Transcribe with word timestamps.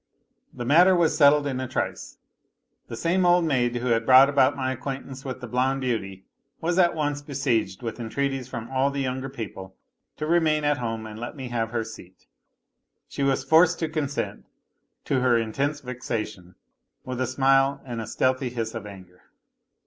The 0.51 0.65
matter 0.65 0.95
was 0.95 1.15
settled 1.15 1.45
in 1.45 1.59
a 1.59 1.67
trice. 1.67 2.17
The 2.87 2.95
same 2.95 3.23
old 3.23 3.45
maid 3.45 3.75
who 3.75 3.89
had 3.89 4.03
brought 4.03 4.29
about 4.29 4.55
my 4.57 4.71
acquaintance 4.71 5.23
with 5.23 5.41
the 5.41 5.47
blonde 5.47 5.81
beauty 5.81 6.25
was 6.59 6.79
at 6.79 6.95
once 6.95 7.21
besieged 7.21 7.83
with 7.83 7.99
entreaties 7.99 8.47
from 8.47 8.67
all 8.71 8.89
the 8.89 9.01
younger 9.01 9.29
people 9.29 9.75
to 10.17 10.25
remain 10.25 10.63
at 10.63 10.79
home 10.79 11.05
and 11.05 11.19
let 11.19 11.35
me 11.35 11.49
have 11.49 11.69
her 11.69 11.83
seat. 11.83 12.25
She 13.09 13.21
was 13.21 13.43
forced 13.43 13.77
to 13.77 13.89
consent, 13.89 14.47
to 15.05 15.19
her 15.19 15.37
intense 15.37 15.81
vexation, 15.81 16.55
with 17.05 17.21
a 17.21 17.27
smile 17.27 17.79
and 17.85 18.01
a 18.01 18.07
stealthy 18.07 18.49
hiss 18.49 18.73
of 18.73 18.87
anger. 18.87 19.25